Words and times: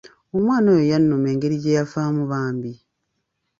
Omwana 0.35 0.67
oyo 0.73 0.83
yannuma 0.91 1.27
engeri 1.33 1.55
gye 1.61 1.75
yafaamu 1.77 2.23
bambi. 2.31 2.71